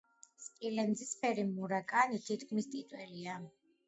[0.43, 3.37] სპილენძისფერი–მურა კანი თითქმის ტიტველია.